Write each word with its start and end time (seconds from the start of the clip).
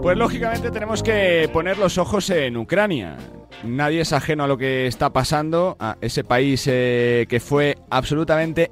Pues 0.00 0.16
lógicamente 0.16 0.70
tenemos 0.70 1.02
que 1.02 1.50
poner 1.52 1.76
los 1.76 1.98
ojos 1.98 2.30
en 2.30 2.56
Ucrania. 2.56 3.16
Nadie 3.64 4.02
es 4.02 4.12
ajeno 4.12 4.44
a 4.44 4.46
lo 4.46 4.56
que 4.56 4.86
está 4.86 5.12
pasando, 5.12 5.76
a 5.80 5.96
ese 6.00 6.22
país 6.22 6.68
eh, 6.68 7.26
que 7.28 7.40
fue 7.40 7.78
absolutamente 7.90 8.70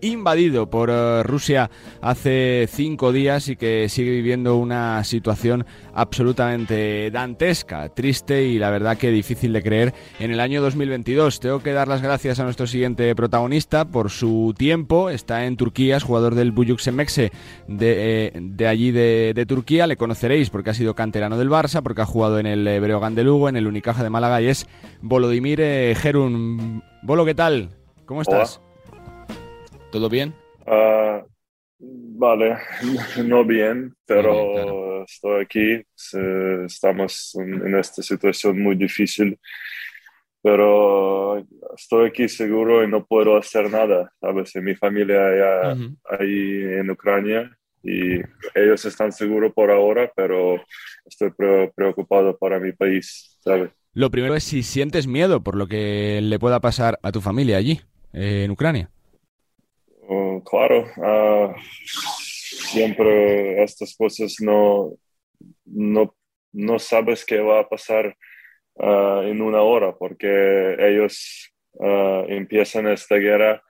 invadido 0.00 0.70
por 0.70 0.90
eh, 0.90 1.22
Rusia 1.22 1.70
hace 2.00 2.68
cinco 2.70 3.12
días 3.12 3.48
y 3.48 3.56
que 3.56 3.88
sigue 3.88 4.10
viviendo 4.10 4.56
una 4.56 5.04
situación 5.04 5.66
absolutamente 5.94 7.10
dantesca, 7.10 7.88
triste 7.88 8.44
y 8.44 8.58
la 8.58 8.70
verdad 8.70 8.96
que 8.96 9.10
difícil 9.10 9.52
de 9.52 9.62
creer 9.62 9.94
en 10.18 10.30
el 10.30 10.40
año 10.40 10.62
2022. 10.62 11.40
Tengo 11.40 11.60
que 11.60 11.72
dar 11.72 11.88
las 11.88 12.02
gracias 12.02 12.38
a 12.40 12.44
nuestro 12.44 12.66
siguiente 12.66 13.14
protagonista 13.14 13.84
por 13.84 14.10
su 14.10 14.54
tiempo. 14.56 15.10
Está 15.10 15.46
en 15.46 15.56
Turquía, 15.56 15.96
es 15.96 16.02
jugador 16.02 16.34
del 16.34 16.52
Buyuksemexe 16.52 17.32
de, 17.66 18.26
eh, 18.26 18.32
de 18.34 18.66
allí 18.66 18.90
de, 18.90 19.44
Turquía. 19.48 19.86
Le 19.86 19.96
conoceréis 19.96 20.50
porque 20.50 20.70
ha 20.70 20.74
sido 20.74 20.94
canterano 20.94 21.38
del 21.38 21.50
Barça, 21.50 21.82
porque 21.82 22.02
ha 22.02 22.06
jugado 22.06 22.38
en 22.38 22.46
el 22.46 22.80
Breogán 22.80 23.14
de 23.14 23.24
Lugo, 23.24 23.48
en 23.48 23.56
el 23.56 23.66
Unicaja 23.66 24.02
de 24.02 24.10
Málaga 24.10 24.40
y 24.42 24.48
es 24.48 24.66
Volodymyr 25.02 25.60
eh, 25.60 25.94
Gerun. 25.96 26.82
Bolo, 27.02 27.24
¿qué 27.24 27.34
tal? 27.34 27.70
¿Cómo 28.06 28.22
estás? 28.22 28.60
¿Todo 29.90 30.10
bien? 30.10 30.34
Ah, 30.66 31.24
vale, 31.78 32.56
no 33.24 33.44
bien, 33.44 33.94
pero 34.04 35.04
estoy 35.04 35.42
aquí. 35.42 35.82
Estamos 36.66 37.34
en, 37.36 37.74
esta 37.74 38.02
situación 38.02 38.60
muy 38.60 38.76
difícil, 38.76 39.38
pero 40.42 41.38
estoy 41.74 42.08
aquí 42.08 42.28
seguro 42.28 42.84
y 42.84 42.88
no 42.88 43.06
puedo 43.06 43.36
hacer 43.38 43.70
nada. 43.70 44.12
¿sabes? 44.20 44.54
Mi 44.56 44.74
familia 44.74 45.16
ya 45.36 45.76
ahí 46.18 46.64
en 46.80 46.90
Ucrania 46.90 47.50
y 47.82 48.16
ellos 48.54 48.84
están 48.84 49.12
seguros 49.12 49.54
por 49.54 49.70
ahora, 49.70 50.12
pero 50.14 50.62
estoy 51.06 51.30
preocupado 51.74 52.36
para 52.36 52.60
mi 52.60 52.72
país, 52.72 53.38
¿sabes? 53.40 53.70
Lo 53.94 54.10
primero 54.10 54.34
es 54.34 54.44
si 54.44 54.62
sientes 54.62 55.06
miedo 55.06 55.42
por 55.42 55.56
lo 55.56 55.66
que 55.66 56.20
le 56.22 56.38
pueda 56.38 56.60
pasar 56.60 56.98
a 57.02 57.10
tu 57.10 57.22
familia 57.22 57.56
allí, 57.56 57.80
eh, 58.12 58.42
en 58.44 58.50
Ucrania 58.50 58.90
claro, 60.44 60.86
ah, 61.02 61.54
siempre 62.70 63.62
estas 63.62 63.94
cosas 63.96 64.36
no, 64.40 64.94
no, 65.64 66.14
no, 66.52 66.78
sabes 66.78 67.24
qué 67.24 67.40
va 67.40 67.60
a 67.60 67.68
pasar 67.68 68.16
ah, 68.78 69.22
en 69.24 69.42
una 69.42 69.62
hora, 69.62 69.94
porque 69.96 70.76
ellos 70.78 71.52
uh, 71.74 72.24
empiezan 72.28 72.88
esta 72.88 73.16
guerra 73.16 73.62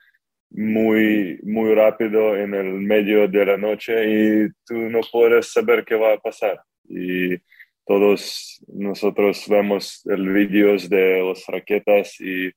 muy, 0.50 1.38
muy 1.42 1.74
rápido 1.74 2.36
en 2.36 2.54
el 2.54 2.72
medio 2.74 3.28
de 3.28 3.44
la 3.44 3.56
noche 3.56 3.92
y 4.06 4.48
tú 4.66 4.74
no 4.74 5.00
puedes 5.10 5.52
saber 5.52 5.84
qué 5.84 5.94
va 5.94 6.14
a 6.14 6.18
pasar. 6.18 6.60
Y 6.88 7.36
todos 7.84 8.64
nosotros 8.68 9.44
vemos 9.48 10.06
el 10.06 10.28
vídeos 10.32 10.88
de 10.88 11.22
las 11.22 11.44
raquetas 11.46 12.20
y 12.20 12.50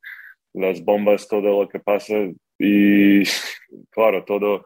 las 0.54 0.84
bombas, 0.84 1.28
todo 1.28 1.62
lo 1.62 1.70
que 1.70 1.80
pasa 1.80 2.16
y 2.62 3.23
claro, 3.90 4.23
todo 4.23 4.66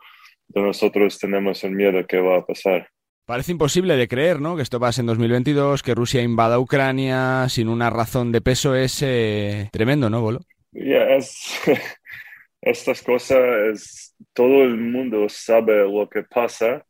nosotros 0.54 1.18
tenemos 1.20 1.64
el 1.64 1.72
miedo 1.72 2.06
que 2.06 2.20
va 2.20 2.38
a 2.38 2.46
pasar. 2.46 2.90
Parece 3.26 3.52
imposible 3.52 3.96
de 3.96 4.08
creer, 4.08 4.40
¿no? 4.40 4.56
Que 4.56 4.62
esto 4.62 4.80
pase 4.80 5.02
en 5.02 5.08
2022, 5.08 5.82
que 5.82 5.96
Rusia 5.96 6.22
invada 6.22 6.60
Ucrania 6.60 7.48
sin 7.50 7.70
una 7.70 7.90
razón 7.90 8.32
de 8.32 8.42
peso 8.42 8.76
es 8.76 9.02
eh, 9.02 9.70
tremendo, 9.72 10.10
¿no, 10.10 10.22
Bolo? 10.22 10.42
es, 10.74 11.60
estas 12.62 13.02
cosas, 13.02 13.40
es, 13.74 14.16
todo 14.34 14.64
el 14.64 14.78
mundo 14.78 15.28
sabe 15.28 15.90
lo 15.90 16.08
que 16.08 16.24
pasa, 16.24 16.86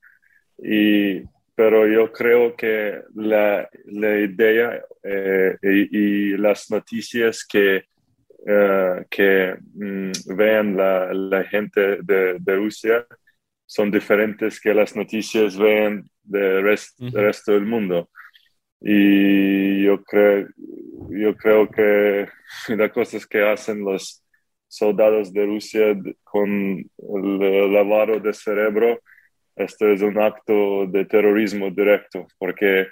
y, 0.58 1.22
pero 1.56 1.88
yo 1.88 2.12
creo 2.12 2.56
que 2.56 3.02
la, 3.16 3.70
la 3.86 4.20
idea 4.20 4.82
eh, 5.04 5.58
y, 5.62 6.36
las 6.38 6.70
noticias 6.70 7.46
que 7.46 7.86
eh, 8.48 9.06
que 9.10 9.58
mm, 9.74 10.12
vean 10.36 10.78
la, 10.78 11.12
la, 11.14 11.44
gente 11.46 11.98
de, 12.04 12.38
de, 12.40 12.56
Rusia 12.56 13.06
son 13.66 13.90
diferentes 13.90 14.60
que 14.62 14.74
las 14.74 14.96
noticias 14.96 15.58
vean 15.58 16.08
del 16.24 16.64
resto 16.64 17.54
del 17.54 17.66
mundo. 17.66 18.10
Y 18.80 19.84
yo 19.84 20.04
creo, 20.04 20.48
yo 21.10 21.36
creo 21.36 21.68
que 21.70 22.28
las 22.76 22.92
cosas 22.92 23.26
que 23.26 23.42
hacen 23.42 23.84
los 23.84 24.24
soldados 24.68 25.34
de 25.34 25.46
Rusia 25.46 25.98
con 26.24 26.50
el 26.98 27.74
lavado 27.74 28.20
de 28.20 28.34
cerebro, 28.34 29.02
esto 29.56 29.88
es 29.88 30.02
un 30.02 30.20
acto 30.20 30.86
de 30.86 31.06
terrorismo 31.06 31.72
directo, 31.72 32.28
porque 32.38 32.88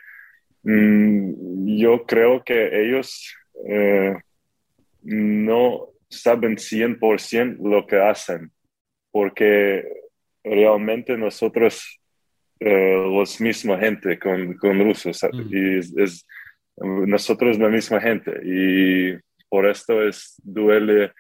mm, 0.63 1.77
yo 1.77 2.05
creo 2.07 2.43
que 2.43 2.85
ellos 2.85 3.35
eh, 3.67 4.15
no 5.03 5.89
saben 6.09 6.57
100% 6.57 7.57
lo 7.59 7.85
que 7.87 7.97
hacen, 7.97 8.51
porque 9.11 9.83
realmente 10.43 11.17
nosotros, 11.17 11.99
eh, 12.59 12.95
los 12.95 13.39
misma 13.41 13.77
gente 13.79 14.19
con, 14.19 14.53
con 14.55 14.79
rusos, 14.79 15.21
mm. 15.23 15.41
y 15.49 15.77
es, 15.77 16.25
nosotros 16.77 17.57
la 17.59 17.69
misma 17.69 17.99
gente, 18.01 18.31
y 18.43 19.17
por 19.49 19.67
esto 19.67 20.03
es, 20.03 20.35
duele, 20.43 21.11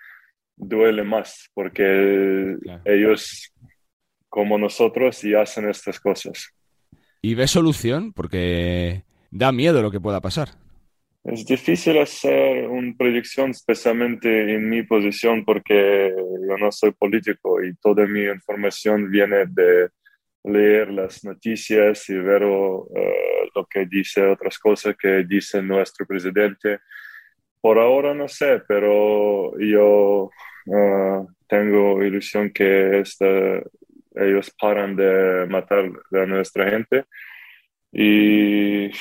duele 0.55 1.03
más, 1.03 1.49
porque 1.53 2.57
ellos, 2.85 3.53
como 4.29 4.57
nosotros, 4.57 5.23
y 5.23 5.35
hacen 5.35 5.69
estas 5.69 5.99
cosas. 5.99 6.49
¿Y 7.21 7.35
ve 7.35 7.47
solución? 7.47 8.11
Porque 8.13 9.03
da 9.31 9.51
miedo 9.51 9.81
lo 9.81 9.91
que 9.91 10.01
pueda 10.01 10.19
pasar. 10.19 10.62
Es 11.23 11.45
difícil 11.45 11.97
hacer 11.99 12.67
una 12.67 12.93
predicción, 12.97 13.51
especialmente 13.51 14.55
en 14.55 14.69
mi 14.69 14.83
posición, 14.83 15.45
porque 15.45 16.13
yo 16.13 16.57
no 16.57 16.69
soy 16.69 16.91
político 16.91 17.63
y 17.63 17.73
toda 17.75 18.05
mi 18.05 18.25
información 18.25 19.09
viene 19.09 19.45
de 19.47 19.89
leer 20.43 20.91
las 20.91 21.23
noticias 21.23 22.09
y 22.09 22.15
ver 22.15 22.43
eh, 22.43 23.49
lo 23.55 23.65
que 23.65 23.85
dice 23.85 24.25
otras 24.25 24.59
cosas 24.59 24.97
que 24.97 25.23
dice 25.23 25.61
nuestro 25.61 26.05
presidente. 26.05 26.79
Por 27.61 27.79
ahora 27.79 28.13
no 28.13 28.27
sé, 28.27 28.61
pero 28.67 29.57
yo 29.57 30.29
eh, 30.65 31.25
tengo 31.47 32.03
ilusión 32.03 32.51
que 32.51 33.01
ellos 34.15 34.53
paran 34.59 34.95
de 34.97 35.47
matar 35.49 35.89
a 36.11 36.25
nuestra 36.25 36.69
gente 36.69 37.05
y 37.93 38.91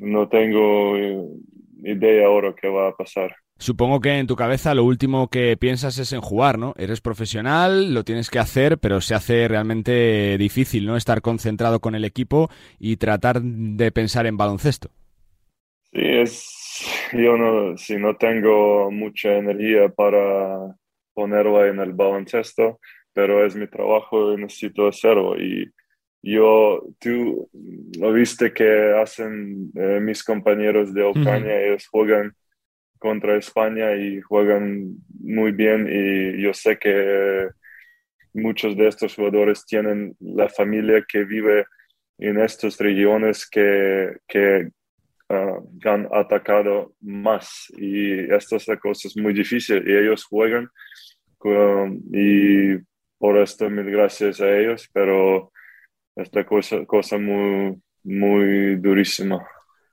no 0.00 0.28
tengo 0.28 1.30
idea 1.84 2.26
ahora 2.26 2.54
qué 2.60 2.68
va 2.68 2.88
a 2.88 2.96
pasar. 2.96 3.34
Supongo 3.58 4.00
que 4.00 4.18
en 4.18 4.26
tu 4.26 4.34
cabeza 4.34 4.74
lo 4.74 4.84
último 4.84 5.28
que 5.28 5.56
piensas 5.56 5.98
es 5.98 6.12
en 6.12 6.20
jugar, 6.20 6.58
¿no? 6.58 6.74
Eres 6.76 7.00
profesional, 7.00 7.94
lo 7.94 8.02
tienes 8.04 8.28
que 8.28 8.40
hacer, 8.40 8.78
pero 8.78 9.00
se 9.00 9.14
hace 9.14 9.46
realmente 9.46 10.36
difícil, 10.38 10.86
¿no? 10.86 10.96
Estar 10.96 11.22
concentrado 11.22 11.80
con 11.80 11.94
el 11.94 12.04
equipo 12.04 12.50
y 12.80 12.96
tratar 12.96 13.40
de 13.40 13.92
pensar 13.92 14.26
en 14.26 14.36
baloncesto. 14.36 14.90
Sí, 15.92 16.00
es. 16.02 16.50
Yo 17.12 17.36
no, 17.36 17.76
si 17.76 17.96
no 17.96 18.16
tengo 18.16 18.90
mucha 18.90 19.36
energía 19.36 19.88
para 19.88 20.76
ponerla 21.14 21.68
en 21.68 21.78
el 21.78 21.92
baloncesto, 21.92 22.80
pero 23.12 23.46
es 23.46 23.54
mi 23.54 23.68
trabajo 23.68 24.32
y 24.32 24.36
necesito 24.36 24.88
hacerlo. 24.88 25.40
Y 25.40 25.70
yo, 26.24 26.82
tú 26.98 27.48
lo 27.98 28.12
viste 28.12 28.52
que 28.52 28.94
hacen 29.00 29.70
eh, 29.74 30.00
mis 30.00 30.24
compañeros 30.24 30.94
de 30.94 31.04
Ucrania, 31.04 31.60
ellos 31.60 31.86
juegan 31.86 32.34
contra 32.98 33.36
España 33.36 33.94
y 33.94 34.20
juegan 34.22 34.96
muy 35.20 35.52
bien 35.52 35.86
y 35.90 36.40
yo 36.40 36.54
sé 36.54 36.78
que 36.78 37.48
muchos 38.32 38.76
de 38.76 38.88
estos 38.88 39.14
jugadores 39.14 39.66
tienen 39.66 40.16
la 40.20 40.48
familia 40.48 41.04
que 41.06 41.24
vive 41.24 41.66
en 42.18 42.40
estas 42.40 42.78
regiones 42.78 43.48
que, 43.48 44.16
que 44.26 44.70
ah, 45.28 45.58
han 45.84 46.08
atacado 46.12 46.94
más 47.00 47.70
y 47.76 48.32
esto 48.32 48.56
es 48.56 48.66
la 48.66 48.78
cosa 48.78 49.08
es 49.08 49.16
muy 49.16 49.34
difícil 49.34 49.86
y 49.86 49.94
ellos 49.94 50.24
juegan 50.24 50.70
y 52.12 52.78
por 53.18 53.38
esto 53.38 53.68
mil 53.68 53.90
gracias 53.90 54.40
a 54.40 54.50
ellos, 54.56 54.88
pero 54.92 55.52
esta 56.16 56.44
cosa, 56.44 56.84
cosa 56.86 57.18
muy, 57.18 57.80
muy 58.04 58.76
durísima. 58.76 59.44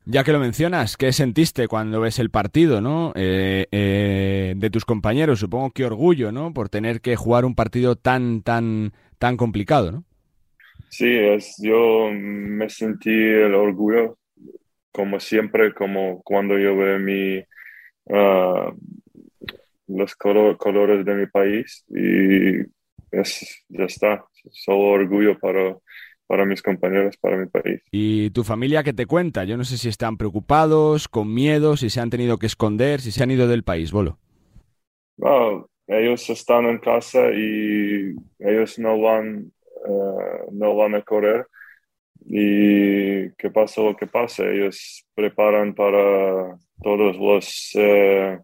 Ya 0.05 0.23
que 0.23 0.31
lo 0.31 0.39
mencionas, 0.39 0.97
¿qué 0.97 1.11
sentiste 1.13 1.67
cuando 1.67 2.01
ves 2.01 2.17
el 2.17 2.31
partido, 2.31 2.81
no? 2.81 3.13
Eh, 3.15 3.67
eh, 3.71 4.53
de 4.57 4.69
tus 4.71 4.83
compañeros, 4.83 5.39
supongo 5.39 5.71
que 5.71 5.85
orgullo, 5.85 6.31
¿no? 6.31 6.53
Por 6.53 6.69
tener 6.69 7.01
que 7.01 7.15
jugar 7.15 7.45
un 7.45 7.53
partido 7.53 7.95
tan, 7.95 8.41
tan, 8.41 8.93
tan 9.19 9.37
complicado, 9.37 9.91
¿no? 9.91 10.03
Sí, 10.89 11.07
es, 11.07 11.55
yo 11.61 12.09
me 12.11 12.67
sentí 12.69 13.11
el 13.11 13.53
orgullo, 13.53 14.17
como 14.91 15.19
siempre, 15.19 15.73
como 15.73 16.21
cuando 16.23 16.57
yo 16.57 16.75
veo 16.75 16.99
mi, 16.99 17.41
ah, 18.09 18.73
los 19.87 20.15
colores 20.15 21.05
de 21.05 21.15
mi 21.15 21.27
país 21.27 21.85
y 21.89 22.61
es, 23.11 23.63
ya 23.69 23.85
está, 23.85 24.25
solo 24.51 24.79
orgullo 24.79 25.37
para, 25.39 25.77
para 26.31 26.45
mis 26.45 26.61
compañeros, 26.61 27.17
para 27.17 27.35
mi 27.35 27.45
país. 27.47 27.81
¿Y 27.91 28.29
tu 28.29 28.45
familia 28.45 28.83
qué 28.83 28.93
te 28.93 29.05
cuenta? 29.05 29.43
Yo 29.43 29.57
no 29.57 29.65
sé 29.65 29.77
si 29.77 29.89
están 29.89 30.15
preocupados, 30.15 31.09
con 31.09 31.33
miedo, 31.33 31.75
si 31.75 31.89
se 31.89 31.99
han 31.99 32.09
tenido 32.09 32.37
que 32.37 32.45
esconder, 32.45 33.01
si 33.01 33.11
se 33.11 33.21
han 33.21 33.31
ido 33.31 33.49
del 33.49 33.63
país, 33.65 33.91
Bolo. 33.91 34.17
ellos 35.87 36.29
están 36.29 36.67
en 36.67 36.77
casa 36.77 37.19
y 37.33 38.15
ellos 38.39 38.79
no 38.79 39.01
van, 39.01 39.51
eh, 39.85 40.45
no 40.53 40.73
van 40.77 40.95
a 40.95 41.01
correr. 41.01 41.47
Y 42.25 43.29
que 43.33 43.51
pase 43.51 43.83
lo 43.83 43.97
que 43.97 44.07
pase, 44.07 44.49
ellos 44.53 45.05
preparan 45.13 45.75
para 45.75 46.57
todas 46.81 47.17
las 47.17 47.71
eh, 47.75 48.39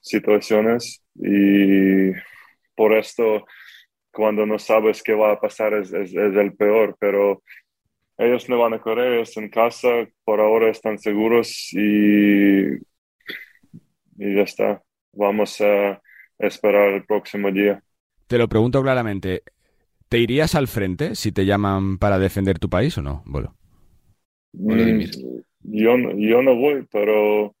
situaciones 0.00 1.02
y 1.16 2.12
por 2.76 2.92
esto 2.92 3.44
cuando 4.14 4.46
no 4.46 4.58
sabes 4.58 5.02
qué 5.02 5.12
va 5.12 5.32
a 5.32 5.40
pasar 5.40 5.74
es, 5.74 5.92
es, 5.92 6.14
el 6.14 6.54
peor, 6.54 6.96
pero 6.98 7.42
ellos 8.16 8.48
no 8.48 8.58
van 8.58 8.74
a 8.74 8.80
correr, 8.80 9.14
ellos 9.14 9.36
en 9.36 9.50
casa 9.50 9.88
por 10.24 10.40
ahora 10.40 10.70
están 10.70 10.98
seguros 10.98 11.68
y, 11.72 12.76
y 14.16 14.36
ya 14.36 14.42
está. 14.42 14.82
Vamos 15.12 15.60
a 15.60 16.00
esperar 16.38 16.94
el 16.94 17.04
próximo 17.04 17.50
día. 17.50 17.82
Te 18.26 18.38
lo 18.38 18.48
pregunto 18.48 18.82
claramente, 18.82 19.42
¿te 20.08 20.18
irías 20.18 20.54
al 20.54 20.68
frente 20.68 21.14
si 21.14 21.32
te 21.32 21.44
llaman 21.44 21.98
para 21.98 22.18
defender 22.18 22.58
tu 22.58 22.70
país 22.70 22.96
o 22.96 23.02
no, 23.02 23.22
Bolo? 23.26 23.54
Mm, 24.52 25.00
yo, 25.62 25.96
yo 26.16 26.42
no 26.42 26.54
voy, 26.54 26.86
pero 26.90 27.54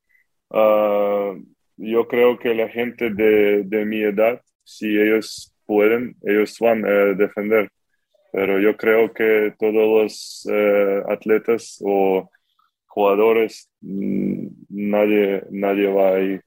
ah, 0.50 1.34
yo 1.76 2.06
creo 2.06 2.38
que 2.38 2.54
la 2.54 2.68
gente 2.68 3.10
de, 3.10 3.64
de 3.64 3.84
mi 3.84 4.02
edad, 4.02 4.40
si 4.62 4.86
ellos 4.86 5.53
pueden, 5.66 6.16
ellos 6.22 6.56
van 6.60 6.84
a 6.84 7.14
defender. 7.14 7.70
Pero 8.32 8.58
yo 8.60 8.76
creo 8.76 9.12
que 9.12 9.54
todos 9.58 9.74
los 9.74 10.48
eh, 10.50 11.02
atletas 11.08 11.80
o 11.84 12.28
jugadores, 12.86 13.70
mm, 13.80 14.46
nadie, 14.70 15.44
nadie 15.50 15.86
va 15.88 16.16
ahí. 16.16 16.40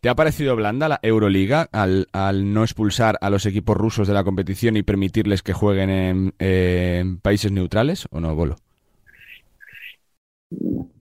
¿Te 0.00 0.10
ha 0.10 0.14
parecido 0.14 0.54
blanda 0.54 0.88
la 0.88 1.00
Euroliga 1.02 1.66
al, 1.72 2.08
al, 2.12 2.52
no 2.52 2.62
expulsar 2.62 3.16
a 3.22 3.30
los 3.30 3.46
equipos 3.46 3.74
rusos 3.74 4.06
de 4.06 4.12
la 4.12 4.22
competición 4.22 4.76
y 4.76 4.82
permitirles 4.82 5.42
que 5.42 5.54
jueguen 5.54 6.32
en, 6.38 7.20
países 7.20 7.50
neutrales 7.50 8.06
o 8.10 8.20
no, 8.20 8.34
Bolo? 8.34 8.56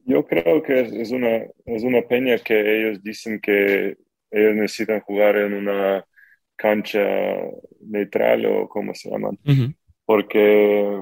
Yo 0.06 0.26
creo 0.26 0.64
que 0.64 0.80
es 1.02 1.12
una, 1.12 1.44
es 1.66 1.84
una 1.84 2.02
peña 2.04 2.38
que 2.38 2.80
ellos 2.80 3.04
dicen 3.04 3.42
que 3.42 3.98
ellos 4.32 4.56
necesitan 4.56 5.02
jugar 5.02 5.36
en 5.36 5.54
una 5.54 6.06
cancha 6.56 7.00
neutral 7.82 8.46
o 8.46 8.70
como 8.70 8.94
se 8.94 9.10
llama. 9.10 9.32
Porque 10.06 11.02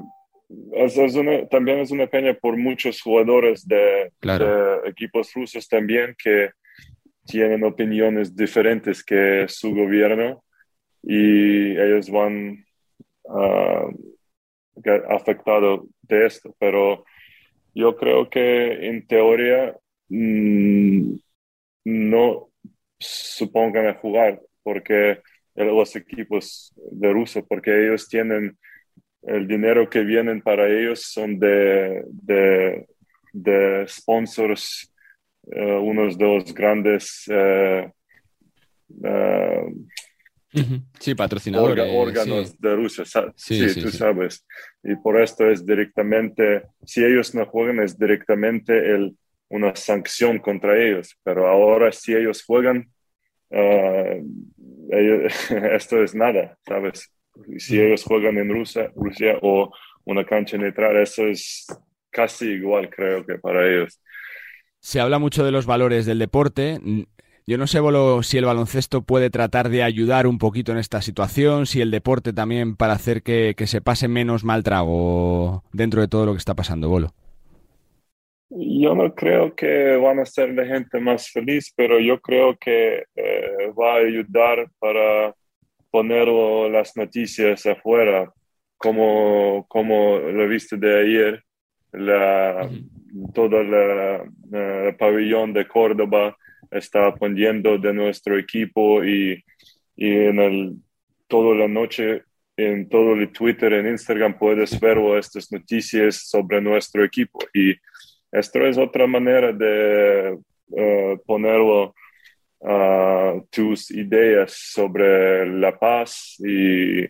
es, 0.73 0.95
también 1.49 1.79
es 1.79 1.91
una 1.91 2.07
peña 2.07 2.33
por 2.33 2.57
muchos 2.57 3.01
jugadores 3.01 3.67
de, 3.67 4.11
equipos 4.85 5.33
rusos 5.33 5.67
también 5.67 6.15
que 6.21 6.51
tienen 7.25 7.63
opiniones 7.63 8.35
diferentes 8.35 9.03
que 9.03 9.45
su 9.47 9.73
gobierno 9.73 10.43
y 11.03 11.71
ellos 11.71 12.09
van 12.09 12.65
uh, 13.23 13.89
afectado 15.09 15.85
de 16.01 16.25
esto. 16.25 16.55
Pero 16.59 17.05
yo 17.73 17.95
creo 17.95 18.29
que 18.29 18.87
en 18.87 19.07
teoría 19.07 19.75
mm, 20.09 21.13
no 21.85 22.49
supongan 22.99 23.87
a 23.87 23.93
jugar 23.95 24.41
porque 24.63 25.21
los 25.55 25.95
equipos 25.95 26.73
de 26.91 27.11
Rusia, 27.11 27.43
porque 27.47 27.85
ellos 27.85 28.07
tienen 28.07 28.57
el 29.23 29.47
dinero 29.47 29.89
que 29.89 30.01
vienen 30.01 30.41
para 30.41 30.67
ellos 30.67 31.03
son 31.03 31.39
de, 31.39 32.03
de, 33.33 33.85
sponsors, 33.87 34.91
eh, 35.51 35.75
unos 35.75 36.17
de 36.17 36.25
los 36.25 36.53
grandes 36.53 37.23
eh, 37.29 37.91
eh, 39.03 39.65
sí, 40.99 41.15
patrocinadores. 41.15 41.85
órganos 41.93 42.59
de 42.59 42.75
Rusia, 42.75 43.05
sí, 43.35 43.81
tú 43.81 43.89
sabes. 43.89 44.45
Y 44.83 44.95
por 44.95 45.21
esto 45.21 45.49
es 45.49 45.65
directamente, 45.65 46.63
si 46.83 47.03
ellos 47.03 47.33
no 47.35 47.45
juegan, 47.45 47.79
es 47.79 47.97
directamente 47.97 48.73
el, 48.93 49.15
una 49.49 49.75
sanción 49.75 50.39
contra 50.39 50.81
ellos. 50.81 51.15
Pero 51.23 51.47
ahora 51.47 51.91
si 51.91 52.13
ellos 52.13 52.43
juegan, 52.43 52.89
esto 55.75 56.03
es 56.03 56.13
nada, 56.15 56.57
¿sabes? 56.65 57.11
Si 57.57 57.79
ellos 57.79 58.03
juegan 58.03 58.37
en 58.37 58.49
Rusia, 58.49 58.91
Rusia 58.95 59.37
o 59.41 59.71
una 60.05 60.25
cancha 60.25 60.57
neutral, 60.57 60.97
eso 60.97 61.25
es 61.27 61.65
casi 62.09 62.45
igual, 62.47 62.89
creo 62.89 63.25
que 63.25 63.35
para 63.35 63.67
ellos. 63.67 63.99
Se 64.79 64.99
habla 64.99 65.19
mucho 65.19 65.45
de 65.45 65.51
los 65.51 65.65
valores 65.65 66.05
del 66.05 66.19
deporte. 66.19 66.79
Yo 67.47 67.57
no 67.57 67.67
sé, 67.67 67.79
Bolo, 67.79 68.23
si 68.23 68.37
el 68.37 68.45
baloncesto 68.45 69.01
puede 69.01 69.29
tratar 69.29 69.69
de 69.69 69.83
ayudar 69.83 70.27
un 70.27 70.37
poquito 70.37 70.71
en 70.71 70.77
esta 70.77 71.01
situación, 71.01 71.65
si 71.65 71.81
el 71.81 71.91
deporte 71.91 72.33
también 72.33 72.75
para 72.75 72.93
hacer 72.93 73.23
que, 73.23 73.55
que 73.55 73.67
se 73.67 73.81
pase 73.81 74.07
menos 74.07 74.43
mal 74.43 74.63
trago 74.63 75.63
dentro 75.71 76.01
de 76.01 76.07
todo 76.07 76.25
lo 76.25 76.33
que 76.33 76.39
está 76.39 76.55
pasando, 76.55 76.89
Bolo. 76.89 77.13
Yo 78.53 78.93
no 78.95 79.15
creo 79.15 79.55
que 79.55 79.95
van 79.95 80.19
a 80.19 80.25
ser 80.25 80.53
la 80.53 80.65
gente 80.65 80.99
más 80.99 81.29
feliz, 81.31 81.73
pero 81.75 81.99
yo 81.99 82.19
creo 82.19 82.57
que 82.57 83.05
eh, 83.15 83.71
va 83.79 83.93
a 83.93 83.99
ayudar 83.99 84.69
para 84.77 85.33
poner 85.89 86.27
las 86.69 86.95
noticias 86.97 87.65
afuera, 87.65 88.29
como, 88.77 89.65
como 89.69 90.19
lo 90.19 90.47
viste 90.49 90.75
de 90.75 90.99
ayer, 90.99 91.43
la, 91.93 92.69
todo 93.33 93.61
el 93.61 94.95
pabellón 94.97 95.53
de 95.53 95.67
Córdoba 95.67 96.35
está 96.69 97.13
poniendo 97.15 97.77
de 97.77 97.93
nuestro 97.93 98.37
equipo 98.37 99.03
y, 99.03 99.43
y 99.95 100.09
en 100.09 100.39
el, 100.39 100.75
toda 101.27 101.55
la 101.55 101.67
noche 101.67 102.23
en 102.57 102.89
todo 102.89 103.13
el 103.13 103.31
Twitter, 103.31 103.73
en 103.73 103.87
Instagram 103.87 104.37
puedes 104.37 104.79
ver 104.79 104.97
estas 105.17 105.51
noticias 105.51 106.27
sobre 106.27 106.61
nuestro 106.61 107.03
equipo. 107.03 107.39
Y 107.53 107.73
esto 108.31 108.59
es 108.65 108.77
otra 108.77 109.07
manera 109.07 109.51
de 109.51 110.37
uh, 110.69 111.17
ponerlo 111.25 111.93
tus 113.49 113.89
ideas 113.89 114.53
sobre 114.53 115.47
la 115.47 115.77
paz 115.79 116.35
y 116.39 117.05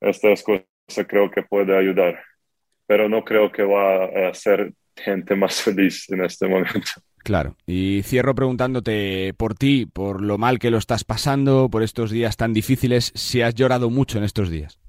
estas 0.00 0.42
cosas 0.42 0.66
creo 1.08 1.30
que 1.30 1.42
puede 1.42 1.76
ayudar. 1.76 2.22
Pero 2.86 3.08
no 3.08 3.24
creo 3.24 3.50
que 3.50 3.62
va 3.62 4.04
a 4.04 4.28
hacer 4.28 4.72
gente 4.96 5.34
más 5.34 5.62
feliz 5.62 6.06
en 6.10 6.24
este 6.24 6.46
momento. 6.46 6.90
Claro, 7.18 7.56
y 7.66 8.02
cierro 8.02 8.34
preguntándote 8.34 9.32
por 9.34 9.54
ti, 9.54 9.86
por 9.86 10.22
lo 10.22 10.38
mal 10.38 10.58
que 10.58 10.72
lo 10.72 10.78
estás 10.78 11.04
pasando, 11.04 11.68
por 11.70 11.84
estos 11.84 12.10
días 12.10 12.36
tan 12.36 12.52
difíciles, 12.52 13.12
si 13.14 13.42
has 13.42 13.54
llorado 13.54 13.90
mucho 13.90 14.18
en 14.18 14.24
estos 14.24 14.50
días. 14.50 14.80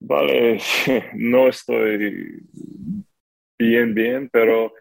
Vale, 0.00 0.58
no 1.14 1.46
estoy 1.46 2.42
bien, 3.68 3.94
bien, 3.94 4.28
pero 4.30 4.72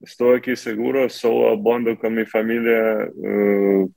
estoy 0.00 0.38
aquí 0.38 0.56
seguro, 0.56 1.08
solo 1.08 1.50
hablando 1.50 1.96
con 1.96 2.14
mi 2.14 2.24
familia 2.24 3.08
uh, 3.14 3.92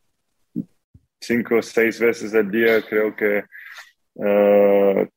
cinco 1.19 1.55
o 1.57 1.61
seis 1.61 1.99
veces 1.99 2.33
al 2.35 2.49
día, 2.51 2.81
creo 2.87 3.15
que 3.15 3.43
uh, 4.15 5.07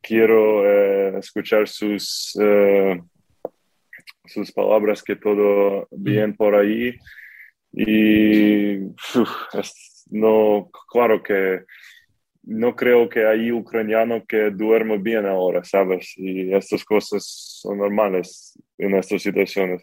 quiero 0.00 0.62
uh, 0.62 1.18
escuchar 1.18 1.68
sus, 1.68 2.36
sus 4.24 4.52
palabras, 4.52 5.02
que 5.02 5.16
todo 5.16 5.86
bien 5.90 6.34
por 6.34 6.54
ahí. 6.54 6.96
Y 7.72 8.78
no, 10.10 10.70
claro 10.90 11.22
que 11.22 11.64
no 12.48 12.74
creo 12.74 13.10
que 13.10 13.26
hay 13.26 13.52
ucraniano 13.52 14.24
que 14.26 14.50
duerma 14.50 14.96
bien 14.96 15.26
ahora, 15.26 15.62
¿sabes? 15.64 16.14
Y 16.16 16.54
estas 16.54 16.82
cosas 16.82 17.22
son 17.26 17.76
normales 17.76 18.58
en 18.78 18.94
estas 18.94 19.20
situaciones. 19.20 19.82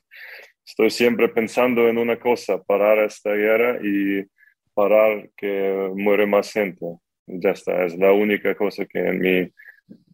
Estoy 0.66 0.90
siempre 0.90 1.30
pensando 1.30 1.88
en 1.88 2.00
una 2.00 2.18
cosa, 2.18 2.62
parar 2.64 2.98
esta 3.00 3.30
guerra 3.34 3.78
y 3.84 4.26
parar 4.74 5.30
que 5.38 5.92
muere 5.96 6.26
más 6.26 6.52
gente. 6.52 6.84
Ya 7.28 7.52
está, 7.52 7.86
es 7.86 7.96
la 8.00 8.12
única 8.12 8.56
cosa 8.56 8.86
que 8.86 9.00
en 9.00 9.20
mi, 9.20 9.52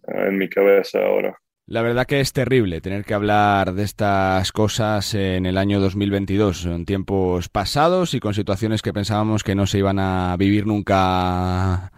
en 0.08 0.38
mi 0.38 0.50
cabeza 0.50 1.00
ahora. 1.00 1.38
La 1.68 1.82
verdad 1.82 2.06
que 2.06 2.20
es 2.20 2.34
terrible 2.34 2.82
tener 2.82 3.06
que 3.06 3.14
hablar 3.14 3.76
de 3.76 3.84
estas 3.84 4.52
cosas 4.52 5.14
en 5.14 5.46
el 5.46 5.58
año 5.58 5.80
2022, 5.80 6.66
en 6.66 6.86
tiempos 6.86 7.48
pasados 7.48 8.14
y 8.14 8.20
con 8.20 8.34
situaciones 8.34 8.82
que 8.82 8.92
pensábamos 8.92 9.46
que 9.46 9.56
no 9.56 9.66
se 9.68 9.78
iban 9.78 10.00
a 10.00 10.36
vivir 10.38 10.68
nunca 10.68 11.94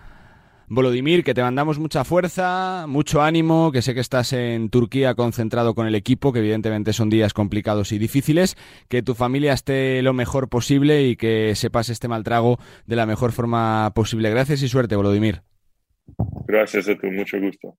Volodymyr, 0.74 1.24
que 1.24 1.34
te 1.34 1.42
mandamos 1.44 1.78
mucha 1.78 2.04
fuerza, 2.04 2.86
mucho 2.88 3.22
ánimo, 3.22 3.72
que 3.72 3.82
sé 3.82 3.94
que 3.94 4.00
estás 4.00 4.34
en 4.34 4.70
Turquía 4.70 5.14
concentrado 5.14 5.76
con 5.76 5.86
el 5.86 5.94
equipo, 5.94 6.34
que 6.34 6.40
evidentemente 6.40 6.94
son 6.94 7.10
días 7.10 7.34
complicados 7.34 7.92
y 7.92 8.00
difíciles, 8.00 8.58
que 8.90 9.04
tu 9.04 9.14
familia 9.14 9.54
esté 9.54 10.02
lo 10.02 10.14
mejor 10.14 10.50
posible 10.50 11.04
y 11.04 11.16
que 11.16 11.54
se 11.56 11.70
pase 11.70 11.94
este 11.94 12.08
mal 12.08 12.24
trago 12.24 12.58
de 12.88 12.96
la 12.96 13.06
mejor 13.06 13.32
forma 13.34 13.92
posible. 13.94 14.30
Gracias 14.32 14.64
y 14.64 14.68
suerte, 14.68 14.96
Volodymyr. 14.96 15.44
Gracias 16.48 16.90
a 16.90 16.98
tu 16.98 17.08
mucho 17.08 17.40
gusto. 17.40 17.78